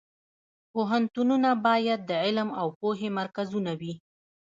[0.71, 3.93] پوهنتونونه باید د علم او پوهې مرکزونه وي